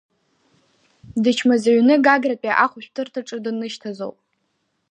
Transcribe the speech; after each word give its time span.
Дычмазаҩны 1.23 1.95
Гагратәи 2.05 2.57
ахәшәтәырҭаҿы 2.63 3.37
данышьҭазоуп. 3.43 4.17